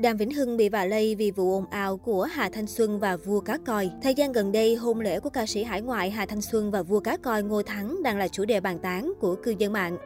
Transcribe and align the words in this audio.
Đàm 0.00 0.16
Vĩnh 0.16 0.30
Hưng 0.30 0.56
bị 0.56 0.68
vạ 0.68 0.84
lây 0.84 1.14
vì 1.14 1.30
vụ 1.30 1.52
ồn 1.52 1.64
ào 1.70 1.96
của 1.96 2.22
Hà 2.22 2.50
Thanh 2.50 2.66
Xuân 2.66 3.00
và 3.00 3.16
vua 3.16 3.40
cá 3.40 3.58
coi. 3.66 3.90
Thời 4.02 4.14
gian 4.14 4.32
gần 4.32 4.52
đây, 4.52 4.74
hôn 4.74 5.00
lễ 5.00 5.20
của 5.20 5.30
ca 5.30 5.46
sĩ 5.46 5.64
hải 5.64 5.82
ngoại 5.82 6.10
Hà 6.10 6.26
Thanh 6.26 6.40
Xuân 6.40 6.70
và 6.70 6.82
vua 6.82 7.00
cá 7.00 7.16
coi 7.16 7.42
Ngô 7.42 7.62
Thắng 7.62 8.02
đang 8.02 8.18
là 8.18 8.28
chủ 8.28 8.44
đề 8.44 8.60
bàn 8.60 8.78
tán 8.78 9.12
của 9.20 9.34
cư 9.34 9.54
dân 9.58 9.72
mạng. 9.72 9.98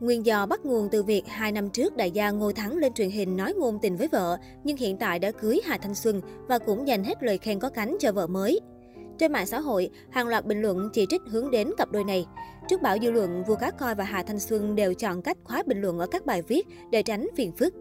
Nguyên 0.00 0.26
do 0.26 0.46
bắt 0.46 0.64
nguồn 0.64 0.88
từ 0.88 1.02
việc 1.02 1.22
hai 1.26 1.52
năm 1.52 1.70
trước 1.70 1.96
đại 1.96 2.10
gia 2.10 2.30
Ngô 2.30 2.52
Thắng 2.52 2.76
lên 2.76 2.92
truyền 2.92 3.10
hình 3.10 3.36
nói 3.36 3.54
ngôn 3.54 3.78
tình 3.82 3.96
với 3.96 4.08
vợ, 4.08 4.38
nhưng 4.64 4.76
hiện 4.76 4.96
tại 4.96 5.18
đã 5.18 5.30
cưới 5.30 5.60
Hà 5.64 5.78
Thanh 5.78 5.94
Xuân 5.94 6.20
và 6.48 6.58
cũng 6.58 6.88
dành 6.88 7.04
hết 7.04 7.22
lời 7.22 7.38
khen 7.38 7.58
có 7.58 7.68
cánh 7.68 7.96
cho 8.00 8.12
vợ 8.12 8.26
mới. 8.26 8.60
Trên 9.18 9.32
mạng 9.32 9.46
xã 9.46 9.60
hội, 9.60 9.90
hàng 10.10 10.28
loạt 10.28 10.46
bình 10.46 10.62
luận 10.62 10.88
chỉ 10.92 11.06
trích 11.08 11.22
hướng 11.28 11.50
đến 11.50 11.70
cặp 11.78 11.92
đôi 11.92 12.04
này. 12.04 12.26
Trước 12.68 12.82
bão 12.82 12.96
dư 13.02 13.10
luận, 13.10 13.44
vua 13.46 13.56
cá 13.56 13.70
coi 13.70 13.94
và 13.94 14.04
Hà 14.04 14.22
Thanh 14.22 14.40
Xuân 14.40 14.74
đều 14.74 14.94
chọn 14.94 15.22
cách 15.22 15.38
khóa 15.44 15.62
bình 15.66 15.80
luận 15.80 15.98
ở 15.98 16.06
các 16.06 16.26
bài 16.26 16.42
viết 16.42 16.66
để 16.90 17.02
tránh 17.02 17.28
phiền 17.36 17.52
phức. 17.52 17.74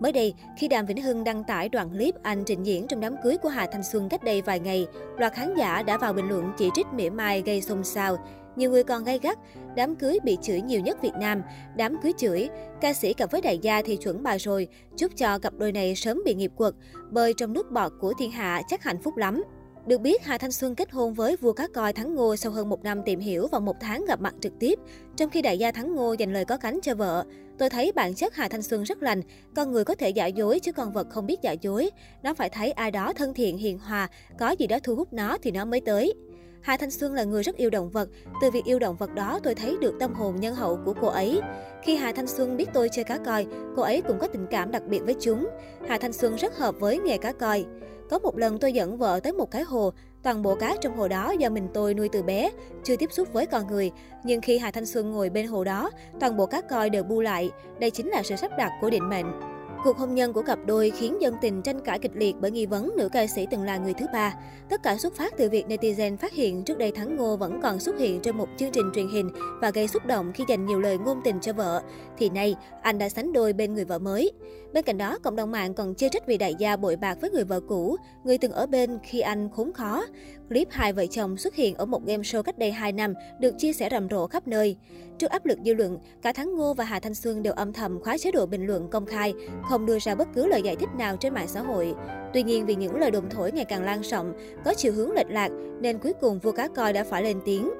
Mới 0.00 0.12
đây, 0.12 0.34
khi 0.56 0.68
Đàm 0.68 0.86
Vĩnh 0.86 1.02
Hưng 1.02 1.24
đăng 1.24 1.44
tải 1.44 1.68
đoạn 1.68 1.90
clip 1.90 2.14
anh 2.22 2.44
trình 2.46 2.62
diễn 2.62 2.86
trong 2.86 3.00
đám 3.00 3.14
cưới 3.24 3.36
của 3.36 3.48
Hà 3.48 3.66
Thanh 3.66 3.82
Xuân 3.82 4.08
cách 4.08 4.24
đây 4.24 4.42
vài 4.42 4.60
ngày, 4.60 4.86
loạt 5.18 5.32
khán 5.32 5.54
giả 5.54 5.82
đã 5.82 5.98
vào 5.98 6.12
bình 6.12 6.28
luận 6.28 6.52
chỉ 6.58 6.70
trích 6.74 6.86
mỉa 6.92 7.10
mai 7.10 7.42
gây 7.46 7.60
xôn 7.60 7.84
xao. 7.84 8.18
Nhiều 8.56 8.70
người 8.70 8.84
còn 8.84 9.04
gay 9.04 9.18
gắt, 9.22 9.38
đám 9.76 9.96
cưới 9.96 10.18
bị 10.24 10.38
chửi 10.42 10.60
nhiều 10.60 10.80
nhất 10.80 11.02
Việt 11.02 11.14
Nam, 11.20 11.42
đám 11.76 11.96
cưới 12.02 12.12
chửi, 12.18 12.48
ca 12.80 12.92
sĩ 12.92 13.12
cặp 13.12 13.30
với 13.30 13.40
đại 13.40 13.58
gia 13.58 13.82
thì 13.82 13.96
chuẩn 13.96 14.22
bà 14.22 14.38
rồi, 14.38 14.68
chúc 14.96 15.12
cho 15.16 15.38
cặp 15.38 15.54
đôi 15.54 15.72
này 15.72 15.94
sớm 15.94 16.22
bị 16.24 16.34
nghiệp 16.34 16.52
quật, 16.56 16.74
bơi 17.10 17.34
trong 17.36 17.52
nước 17.52 17.70
bọt 17.70 17.92
của 18.00 18.14
thiên 18.18 18.30
hạ 18.30 18.62
chắc 18.68 18.82
hạnh 18.82 19.02
phúc 19.02 19.16
lắm. 19.16 19.42
Được 19.88 20.00
biết, 20.00 20.24
Hà 20.24 20.38
Thanh 20.38 20.52
Xuân 20.52 20.74
kết 20.74 20.90
hôn 20.90 21.14
với 21.14 21.36
vua 21.36 21.52
cá 21.52 21.68
coi 21.74 21.92
Thắng 21.92 22.14
Ngô 22.14 22.36
sau 22.36 22.52
hơn 22.52 22.68
một 22.68 22.84
năm 22.84 23.02
tìm 23.04 23.20
hiểu 23.20 23.48
và 23.52 23.58
một 23.58 23.76
tháng 23.80 24.04
gặp 24.04 24.20
mặt 24.20 24.34
trực 24.40 24.52
tiếp. 24.58 24.78
Trong 25.16 25.30
khi 25.30 25.42
đại 25.42 25.58
gia 25.58 25.70
Thắng 25.70 25.96
Ngô 25.96 26.12
dành 26.12 26.32
lời 26.32 26.44
có 26.44 26.56
cánh 26.56 26.78
cho 26.82 26.94
vợ, 26.94 27.24
tôi 27.58 27.70
thấy 27.70 27.92
bản 27.92 28.14
chất 28.14 28.34
Hà 28.34 28.48
Thanh 28.48 28.62
Xuân 28.62 28.82
rất 28.82 29.02
lành. 29.02 29.22
Con 29.56 29.72
người 29.72 29.84
có 29.84 29.94
thể 29.94 30.10
giả 30.10 30.26
dối 30.26 30.60
chứ 30.60 30.72
con 30.72 30.92
vật 30.92 31.06
không 31.10 31.26
biết 31.26 31.42
giả 31.42 31.52
dối. 31.52 31.90
Nó 32.22 32.34
phải 32.34 32.48
thấy 32.48 32.72
ai 32.72 32.90
đó 32.90 33.12
thân 33.12 33.34
thiện, 33.34 33.58
hiền 33.58 33.78
hòa, 33.78 34.08
có 34.38 34.50
gì 34.50 34.66
đó 34.66 34.78
thu 34.82 34.94
hút 34.94 35.12
nó 35.12 35.38
thì 35.42 35.50
nó 35.50 35.64
mới 35.64 35.80
tới. 35.80 36.14
Hà 36.60 36.76
Thanh 36.76 36.90
Xuân 36.90 37.14
là 37.14 37.24
người 37.24 37.42
rất 37.42 37.56
yêu 37.56 37.70
động 37.70 37.90
vật. 37.90 38.08
Từ 38.42 38.50
việc 38.50 38.64
yêu 38.64 38.78
động 38.78 38.96
vật 38.96 39.14
đó 39.14 39.40
tôi 39.42 39.54
thấy 39.54 39.76
được 39.80 39.94
tâm 40.00 40.14
hồn 40.14 40.40
nhân 40.40 40.54
hậu 40.54 40.78
của 40.84 40.94
cô 41.00 41.08
ấy. 41.08 41.40
Khi 41.82 41.96
Hà 41.96 42.12
Thanh 42.12 42.26
Xuân 42.26 42.56
biết 42.56 42.68
tôi 42.72 42.88
chơi 42.92 43.04
cá 43.04 43.18
coi, 43.18 43.46
cô 43.76 43.82
ấy 43.82 44.02
cũng 44.02 44.18
có 44.18 44.26
tình 44.26 44.46
cảm 44.50 44.70
đặc 44.70 44.82
biệt 44.88 45.00
với 45.04 45.14
chúng. 45.20 45.48
Hà 45.88 45.98
Thanh 45.98 46.12
Xuân 46.12 46.36
rất 46.36 46.56
hợp 46.56 46.74
với 46.80 46.98
nghề 46.98 47.18
cá 47.18 47.32
coi. 47.32 47.64
Có 48.10 48.18
một 48.18 48.38
lần 48.38 48.58
tôi 48.58 48.72
dẫn 48.72 48.98
vợ 48.98 49.20
tới 49.22 49.32
một 49.32 49.50
cái 49.50 49.62
hồ, 49.62 49.92
toàn 50.22 50.42
bộ 50.42 50.54
cá 50.54 50.76
trong 50.80 50.96
hồ 50.96 51.08
đó 51.08 51.34
do 51.38 51.48
mình 51.48 51.68
tôi 51.74 51.94
nuôi 51.94 52.08
từ 52.12 52.22
bé, 52.22 52.50
chưa 52.84 52.96
tiếp 52.96 53.12
xúc 53.12 53.28
với 53.32 53.46
con 53.46 53.66
người. 53.66 53.90
Nhưng 54.24 54.40
khi 54.40 54.58
Hà 54.58 54.70
Thanh 54.70 54.86
Xuân 54.86 55.12
ngồi 55.12 55.30
bên 55.30 55.46
hồ 55.46 55.64
đó, 55.64 55.90
toàn 56.20 56.36
bộ 56.36 56.46
cá 56.46 56.60
coi 56.60 56.90
đều 56.90 57.02
bu 57.02 57.20
lại. 57.20 57.50
Đây 57.80 57.90
chính 57.90 58.08
là 58.08 58.22
sự 58.22 58.36
sắp 58.36 58.50
đặt 58.58 58.70
của 58.80 58.90
định 58.90 59.08
mệnh. 59.08 59.57
Cuộc 59.84 59.98
hôn 59.98 60.14
nhân 60.14 60.32
của 60.32 60.42
cặp 60.42 60.58
đôi 60.66 60.90
khiến 60.90 61.16
dân 61.20 61.34
tình 61.40 61.62
tranh 61.62 61.80
cãi 61.80 61.98
kịch 61.98 62.10
liệt 62.14 62.36
bởi 62.40 62.50
nghi 62.50 62.66
vấn 62.66 62.92
nữ 62.96 63.08
ca 63.12 63.26
sĩ 63.26 63.46
từng 63.50 63.62
là 63.62 63.76
người 63.76 63.94
thứ 63.94 64.06
ba. 64.12 64.34
Tất 64.70 64.82
cả 64.82 64.96
xuất 64.96 65.16
phát 65.16 65.34
từ 65.36 65.48
việc 65.48 65.66
netizen 65.68 66.16
phát 66.16 66.32
hiện 66.32 66.64
trước 66.64 66.78
đây 66.78 66.92
Thắng 66.92 67.16
Ngô 67.16 67.36
vẫn 67.36 67.60
còn 67.62 67.80
xuất 67.80 67.98
hiện 67.98 68.20
trên 68.20 68.36
một 68.36 68.48
chương 68.56 68.70
trình 68.72 68.90
truyền 68.94 69.08
hình 69.08 69.30
và 69.60 69.70
gây 69.70 69.88
xúc 69.88 70.06
động 70.06 70.32
khi 70.34 70.44
dành 70.48 70.66
nhiều 70.66 70.80
lời 70.80 70.98
ngôn 70.98 71.20
tình 71.24 71.40
cho 71.40 71.52
vợ. 71.52 71.82
Thì 72.18 72.28
nay, 72.28 72.56
anh 72.82 72.98
đã 72.98 73.08
sánh 73.08 73.32
đôi 73.32 73.52
bên 73.52 73.74
người 73.74 73.84
vợ 73.84 73.98
mới. 73.98 74.32
Bên 74.72 74.84
cạnh 74.84 74.98
đó, 74.98 75.18
cộng 75.22 75.36
đồng 75.36 75.50
mạng 75.50 75.74
còn 75.74 75.94
chê 75.94 76.08
trách 76.08 76.26
vì 76.26 76.38
đại 76.38 76.54
gia 76.58 76.76
bội 76.76 76.96
bạc 76.96 77.18
với 77.20 77.30
người 77.30 77.44
vợ 77.44 77.60
cũ, 77.60 77.96
người 78.24 78.38
từng 78.38 78.52
ở 78.52 78.66
bên 78.66 78.98
khi 79.02 79.20
anh 79.20 79.48
khốn 79.50 79.72
khó. 79.72 80.04
Clip 80.48 80.68
hai 80.70 80.92
vợ 80.92 81.06
chồng 81.06 81.36
xuất 81.36 81.54
hiện 81.54 81.74
ở 81.74 81.86
một 81.86 82.06
game 82.06 82.22
show 82.22 82.42
cách 82.42 82.58
đây 82.58 82.72
2 82.72 82.92
năm 82.92 83.14
được 83.40 83.54
chia 83.58 83.72
sẻ 83.72 83.88
rầm 83.90 84.08
rộ 84.08 84.26
khắp 84.26 84.48
nơi. 84.48 84.76
Trước 85.18 85.30
áp 85.30 85.46
lực 85.46 85.58
dư 85.64 85.74
luận, 85.74 85.98
cả 86.22 86.32
Thắng 86.32 86.56
Ngô 86.56 86.74
và 86.74 86.84
Hà 86.84 87.00
Thanh 87.00 87.14
Xuân 87.14 87.42
đều 87.42 87.52
âm 87.52 87.72
thầm 87.72 88.00
khóa 88.00 88.18
chế 88.18 88.30
độ 88.30 88.46
bình 88.46 88.66
luận 88.66 88.88
công 88.88 89.06
khai, 89.06 89.34
không 89.68 89.86
đưa 89.86 89.98
ra 89.98 90.14
bất 90.14 90.28
cứ 90.34 90.46
lời 90.46 90.62
giải 90.62 90.76
thích 90.76 90.88
nào 90.98 91.16
trên 91.16 91.34
mạng 91.34 91.48
xã 91.48 91.60
hội. 91.60 91.94
Tuy 92.34 92.42
nhiên 92.42 92.66
vì 92.66 92.74
những 92.74 92.96
lời 92.96 93.10
đồn 93.10 93.30
thổi 93.30 93.52
ngày 93.52 93.64
càng 93.64 93.84
lan 93.84 94.00
rộng, 94.00 94.32
có 94.64 94.74
chiều 94.74 94.92
hướng 94.92 95.12
lệch 95.12 95.30
lạc 95.30 95.48
nên 95.80 95.98
cuối 95.98 96.12
cùng 96.20 96.38
vua 96.38 96.52
cá 96.52 96.68
coi 96.68 96.92
đã 96.92 97.04
phải 97.04 97.22
lên 97.22 97.40
tiếng. 97.44 97.70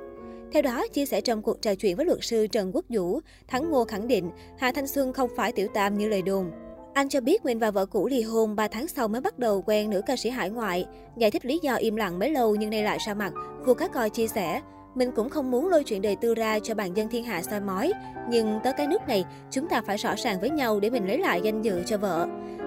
Theo 0.52 0.62
đó, 0.62 0.86
chia 0.92 1.06
sẻ 1.06 1.20
trong 1.20 1.42
cuộc 1.42 1.62
trò 1.62 1.74
chuyện 1.74 1.96
với 1.96 2.06
luật 2.06 2.18
sư 2.22 2.46
Trần 2.46 2.70
Quốc 2.74 2.84
Vũ, 2.88 3.20
Thắng 3.48 3.70
Ngô 3.70 3.84
khẳng 3.84 4.08
định 4.08 4.30
Hà 4.58 4.72
Thanh 4.72 4.86
Xuân 4.86 5.12
không 5.12 5.30
phải 5.36 5.52
tiểu 5.52 5.68
tam 5.74 5.98
như 5.98 6.08
lời 6.08 6.22
đồn. 6.22 6.50
Anh 6.94 7.08
cho 7.08 7.20
biết 7.20 7.44
mình 7.44 7.58
và 7.58 7.70
vợ 7.70 7.86
cũ 7.86 8.08
ly 8.08 8.22
hôn 8.22 8.56
3 8.56 8.68
tháng 8.68 8.88
sau 8.88 9.08
mới 9.08 9.20
bắt 9.20 9.38
đầu 9.38 9.62
quen 9.66 9.90
nữ 9.90 10.02
ca 10.06 10.16
sĩ 10.16 10.30
hải 10.30 10.50
ngoại. 10.50 10.86
Giải 11.16 11.30
thích 11.30 11.46
lý 11.46 11.58
do 11.62 11.74
im 11.74 11.96
lặng 11.96 12.18
mấy 12.18 12.30
lâu 12.30 12.54
nhưng 12.54 12.70
nay 12.70 12.82
lại 12.82 12.98
ra 13.06 13.14
mặt. 13.14 13.32
Vua 13.66 13.74
cá 13.74 13.88
coi 13.88 14.10
chia 14.10 14.26
sẻ, 14.26 14.60
mình 14.98 15.12
cũng 15.12 15.28
không 15.28 15.50
muốn 15.50 15.68
lôi 15.68 15.84
chuyện 15.84 16.02
đời 16.02 16.16
tư 16.16 16.34
ra 16.34 16.58
cho 16.58 16.74
bạn 16.74 16.96
dân 16.96 17.08
thiên 17.08 17.24
hạ 17.24 17.42
soi 17.42 17.60
mói. 17.60 17.92
Nhưng 18.28 18.60
tới 18.64 18.72
cái 18.76 18.86
nước 18.86 19.08
này, 19.08 19.24
chúng 19.50 19.68
ta 19.68 19.82
phải 19.82 19.96
rõ 19.96 20.14
ràng 20.16 20.40
với 20.40 20.50
nhau 20.50 20.80
để 20.80 20.90
mình 20.90 21.06
lấy 21.06 21.18
lại 21.18 21.40
danh 21.44 21.62
dự 21.62 21.82
cho 21.86 21.98
vợ. 21.98 22.26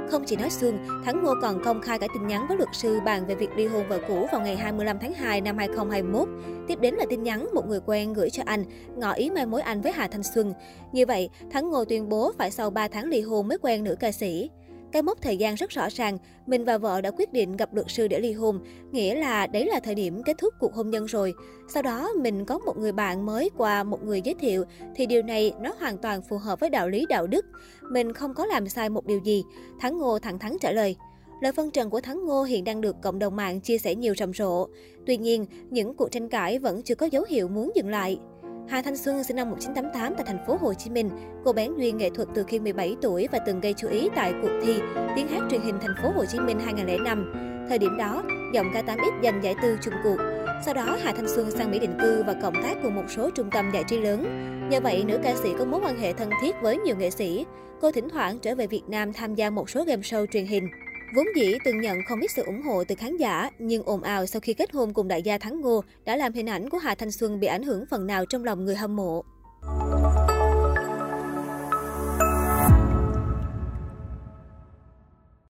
Không 0.10 0.24
chỉ 0.26 0.36
nói 0.36 0.50
xuông, 0.50 0.78
Thắng 1.06 1.24
Ngô 1.24 1.34
còn 1.42 1.64
công 1.64 1.82
khai 1.82 2.00
cả 2.00 2.08
tin 2.14 2.28
nhắn 2.28 2.46
với 2.48 2.58
luật 2.58 2.70
sư 2.74 3.00
bàn 3.06 3.26
về 3.28 3.36
việc 3.36 3.50
ly 3.56 3.68
hôn 3.68 3.88
vợ 3.90 4.00
cũ 4.08 4.28
vào 4.32 4.42
ngày 4.42 4.56
25 4.56 5.00
tháng 5.00 5.14
2 5.14 5.42
năm 5.42 5.58
2021. 5.58 6.28
Tiếp 6.68 6.80
đến 6.82 6.96
là 6.96 7.06
tin 7.10 7.24
nhắn 7.24 7.48
một 7.54 7.68
người 7.68 7.80
quen 7.86 8.14
gửi 8.14 8.30
cho 8.30 8.44
anh, 8.46 8.64
ngỏ 8.96 9.12
ý 9.12 9.30
mai 9.30 9.46
mối 9.46 9.62
anh 9.62 9.82
với 9.82 9.92
Hà 9.92 10.08
Thanh 10.08 10.24
Xuân. 10.24 10.54
Như 10.92 11.06
vậy, 11.06 11.30
Thắng 11.52 11.70
Ngô 11.70 11.86
tuyên 11.86 12.10
bố 12.10 12.32
phải 12.38 12.52
sau 12.52 12.70
3 12.70 12.88
tháng 12.88 13.06
ly 13.06 13.22
hôn 13.22 13.48
mới 13.48 13.58
quen 13.58 13.84
nữ 13.84 13.96
ca 14.00 14.12
sĩ. 14.12 14.50
Cái 14.92 15.02
mốc 15.02 15.22
thời 15.22 15.38
gian 15.38 15.56
rất 15.56 15.70
rõ 15.70 15.88
ràng, 15.92 16.18
mình 16.46 16.66
và 16.66 16.78
vợ 16.78 17.02
đã 17.02 17.12
quyết 17.12 17.34
định 17.34 17.58
gặp 17.58 17.74
luật 17.74 17.86
sư 17.90 18.08
để 18.08 18.20
ly 18.20 18.32
hôn, 18.32 18.60
nghĩa 18.92 19.16
là 19.16 19.48
đấy 19.48 19.66
là 19.66 19.80
thời 19.80 19.96
điểm 19.96 20.24
kết 20.24 20.38
thúc 20.38 20.54
cuộc 20.60 20.74
hôn 20.74 20.90
nhân 20.90 21.06
rồi. 21.06 21.34
Sau 21.74 21.84
đó 21.84 22.10
mình 22.22 22.46
có 22.46 22.58
một 22.58 22.78
người 22.78 22.92
bạn 22.92 23.26
mới 23.26 23.50
qua 23.58 23.84
một 23.84 24.04
người 24.04 24.22
giới 24.22 24.36
thiệu 24.40 24.64
thì 24.96 25.06
điều 25.06 25.22
này 25.22 25.54
nó 25.62 25.74
hoàn 25.80 25.98
toàn 25.98 26.22
phù 26.22 26.38
hợp 26.38 26.60
với 26.60 26.70
đạo 26.70 26.90
lý 26.90 27.06
đạo 27.10 27.28
đức. 27.28 27.46
Mình 27.82 28.14
không 28.14 28.34
có 28.34 28.46
làm 28.46 28.70
sai 28.70 28.90
một 28.90 29.06
điều 29.06 29.20
gì, 29.20 29.44
Thắng 29.80 29.98
Ngô 29.98 30.20
thẳng 30.20 30.40
thắn 30.40 30.58
trả 30.62 30.72
lời. 30.72 30.96
Lời 31.42 31.52
phân 31.52 31.72
trần 31.72 31.90
của 31.90 32.02
Thắng 32.02 32.26
Ngô 32.26 32.44
hiện 32.44 32.64
đang 32.64 32.82
được 32.82 32.96
cộng 33.02 33.20
đồng 33.20 33.36
mạng 33.36 33.62
chia 33.62 33.78
sẻ 33.78 33.96
nhiều 33.96 34.14
rầm 34.18 34.34
rộ. 34.34 34.68
Tuy 35.06 35.18
nhiên, 35.18 35.46
những 35.70 35.94
cuộc 35.94 36.12
tranh 36.12 36.30
cãi 36.30 36.60
vẫn 36.60 36.82
chưa 36.84 36.96
có 36.96 37.06
dấu 37.06 37.24
hiệu 37.30 37.48
muốn 37.48 37.72
dừng 37.76 37.90
lại. 37.90 38.20
Hà 38.68 38.82
Thanh 38.82 38.98
Xuân 38.98 39.24
sinh 39.24 39.36
năm 39.36 39.50
1988 39.50 40.14
tại 40.16 40.26
thành 40.28 40.46
phố 40.48 40.58
Hồ 40.62 40.74
Chí 40.74 40.90
Minh. 40.90 41.10
Cô 41.46 41.54
bán 41.54 41.80
duyên 41.80 41.98
nghệ 41.98 42.10
thuật 42.10 42.28
từ 42.36 42.44
khi 42.48 42.60
17 42.60 42.96
tuổi 43.02 43.28
và 43.32 43.40
từng 43.46 43.60
gây 43.60 43.74
chú 43.78 43.88
ý 43.88 44.10
tại 44.16 44.34
cuộc 44.42 44.52
thi 44.64 44.80
tiếng 45.16 45.28
hát 45.28 45.42
truyền 45.52 45.62
hình 45.62 45.76
thành 45.82 45.96
phố 46.04 46.10
Hồ 46.16 46.26
Chí 46.26 46.40
Minh 46.40 46.60
2005. 46.66 47.34
Thời 47.70 47.78
điểm 47.78 47.98
đó, 47.98 48.24
giọng 48.54 48.72
ca 48.74 48.82
8X 48.82 49.24
giành 49.24 49.44
giải 49.44 49.56
tư 49.62 49.78
chung 49.82 49.94
cuộc. 50.04 50.18
Sau 50.66 50.74
đó, 50.74 50.98
Hà 51.04 51.14
Thanh 51.14 51.28
Xuân 51.28 51.52
sang 51.52 51.72
Mỹ 51.72 51.80
định 51.80 51.98
cư 52.02 52.24
và 52.24 52.34
cộng 52.42 52.64
tác 52.64 52.78
cùng 52.84 52.96
một 52.96 53.06
số 53.10 53.30
trung 53.30 53.50
tâm 53.52 53.72
giải 53.74 53.84
trí 53.88 53.98
lớn. 53.98 54.26
Nhờ 54.70 54.80
vậy, 54.80 55.04
nữ 55.08 55.20
ca 55.24 55.36
sĩ 55.44 55.50
có 55.60 55.66
mối 55.66 55.82
quan 55.84 56.00
hệ 56.00 56.14
thân 56.14 56.30
thiết 56.42 56.56
với 56.62 56.78
nhiều 56.78 56.96
nghệ 56.96 57.10
sĩ. 57.10 57.46
Cô 57.82 57.92
thỉnh 57.92 58.10
thoảng 58.10 58.40
trở 58.40 58.56
về 58.56 58.68
Việt 58.68 58.84
Nam 58.88 59.14
tham 59.14 59.36
gia 59.36 59.50
một 59.50 59.70
số 59.70 59.84
game 59.84 60.02
show 60.02 60.26
truyền 60.26 60.46
hình. 60.46 60.68
Vốn 61.14 61.28
dĩ 61.36 61.58
từng 61.64 61.82
nhận 61.82 62.04
không 62.04 62.20
ít 62.20 62.32
sự 62.32 62.44
ủng 62.44 62.62
hộ 62.62 62.84
từ 62.84 62.96
khán 62.96 63.18
giả, 63.18 63.50
nhưng 63.60 63.84
ồn 63.84 64.02
ào 64.02 64.26
sau 64.26 64.40
khi 64.40 64.54
kết 64.54 64.72
hôn 64.72 64.94
cùng 64.94 65.08
đại 65.08 65.22
gia 65.22 65.38
Thắng 65.38 65.62
Ngô 65.62 65.84
đã 66.06 66.16
làm 66.16 66.34
hình 66.34 66.50
ảnh 66.50 66.70
của 66.70 66.78
Hà 66.78 66.96
Thanh 66.96 67.12
Xuân 67.12 67.40
bị 67.40 67.48
ảnh 67.48 67.64
hưởng 67.64 67.86
phần 67.86 68.08
nào 68.08 68.26
trong 68.26 68.44
lòng 68.44 68.66
người 68.66 68.76
hâm 68.76 68.96
mộ. 68.96 69.24